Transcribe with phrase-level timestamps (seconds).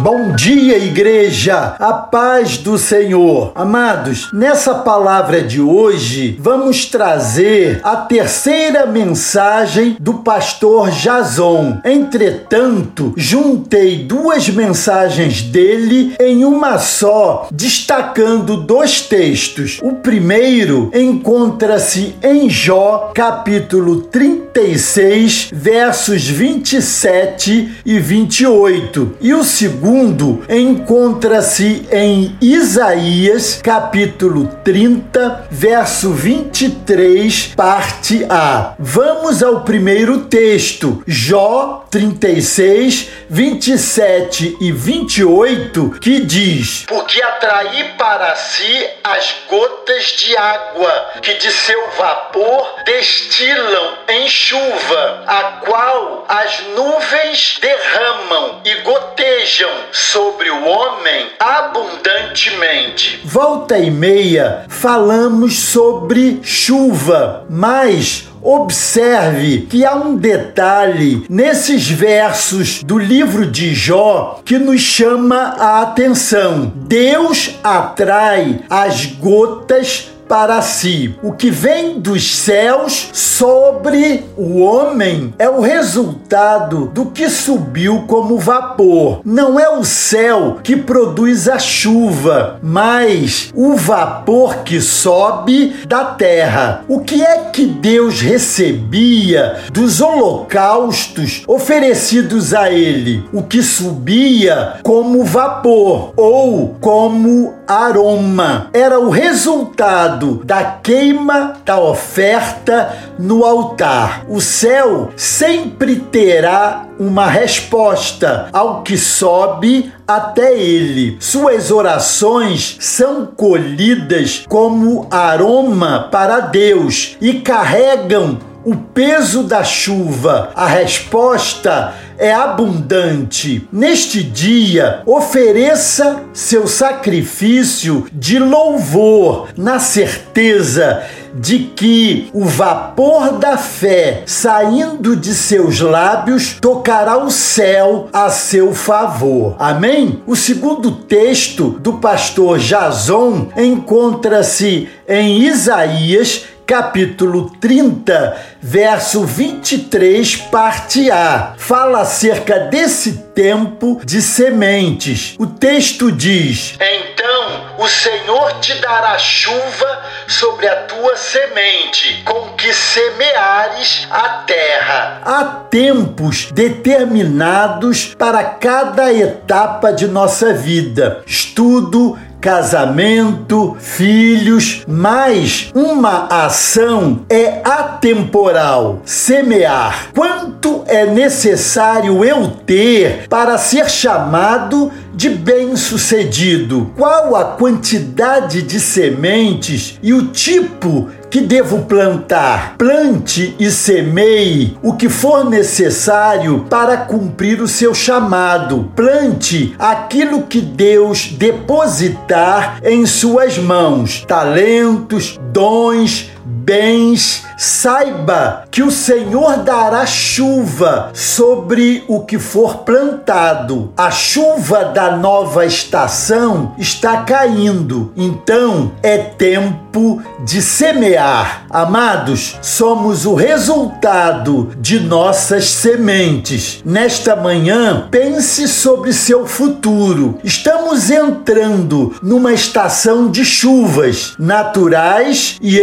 [0.00, 1.74] Bom dia, igreja!
[1.76, 3.50] A paz do Senhor.
[3.52, 11.80] Amados, nessa palavra de hoje, vamos trazer a terceira mensagem do pastor Jason.
[11.84, 19.80] Entretanto, juntei duas mensagens dele em uma só, destacando dois textos.
[19.82, 29.16] O primeiro encontra-se em Jó, capítulo 36, versos 27 e 28.
[29.20, 38.74] E o segundo segundo encontra-se em Isaías, capítulo 30, verso 23, parte A.
[38.78, 48.86] Vamos ao primeiro texto, Jó 36, 27 e 28, que diz: Porque atraí para si
[49.02, 57.58] as gotas de água que de seu vapor destilam em chuva, a qual as nuvens
[57.62, 63.20] derramam e gotejam sobre o homem abundantemente.
[63.24, 72.96] Volta e meia falamos sobre chuva, mas Observe que há um detalhe nesses versos do
[72.96, 76.72] livro de Jó que nos chama a atenção.
[76.74, 81.14] Deus atrai as gotas para si.
[81.22, 88.38] O que vem dos céus sobre o homem é o resultado do que subiu como
[88.38, 89.20] vapor.
[89.24, 96.84] Não é o céu que produz a chuva, mas o vapor que sobe da terra.
[96.86, 103.24] O que é que Deus recebia dos holocaustos oferecidos a ele?
[103.32, 108.70] O que subia como vapor ou como aroma.
[108.72, 114.24] Era o resultado da queima da oferta no altar.
[114.28, 121.16] O céu sempre terá uma resposta ao que sobe até ele.
[121.20, 130.50] Suas orações são colhidas como aroma para Deus e carregam o peso da chuva.
[130.54, 133.66] A resposta é abundante.
[133.72, 141.04] Neste dia, ofereça seu sacrifício de louvor, na certeza
[141.34, 148.74] de que o vapor da fé saindo de seus lábios tocará o céu a seu
[148.74, 149.54] favor.
[149.58, 150.22] Amém?
[150.26, 161.54] O segundo texto do pastor Jason encontra-se em Isaías capítulo 30, verso 23, parte A.
[161.56, 165.34] Fala acerca desse tempo de sementes.
[165.38, 172.70] O texto diz: Então o Senhor te dará chuva sobre a tua semente, com que
[172.74, 175.22] semeares a terra.
[175.24, 181.22] Há tempos determinados para cada etapa de nossa vida.
[181.26, 190.08] Estudo, casamento, filhos, mas uma ação é atemporal, semear.
[190.14, 196.92] Quanto é necessário eu ter para ser chamado de bem-sucedido?
[196.96, 202.76] Qual a quantidade de sementes e o tipo que devo plantar?
[202.76, 208.90] Plante e semeie o que for necessário para cumprir o seu chamado.
[208.94, 219.58] Plante aquilo que Deus depositar em suas mãos: talentos, dons, bens, saiba que o Senhor
[219.58, 223.92] dará chuva sobre o que for plantado.
[223.96, 231.66] A chuva da nova estação está caindo, então é tempo de semear.
[231.70, 236.80] Amados, somos o resultado de nossas sementes.
[236.84, 240.38] Nesta manhã, pense sobre seu futuro.
[240.44, 245.78] Estamos entrando numa estação de chuvas naturais e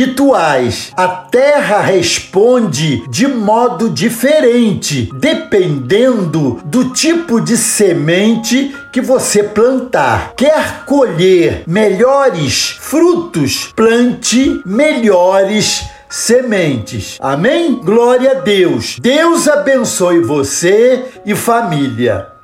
[0.00, 0.92] espirituais.
[0.96, 10.32] A terra responde de modo diferente, dependendo do tipo de semente que você plantar.
[10.36, 13.72] Quer colher melhores frutos?
[13.76, 17.16] Plante melhores sementes.
[17.20, 17.74] Amém?
[17.74, 18.96] Glória a Deus.
[18.98, 22.39] Deus abençoe você e família.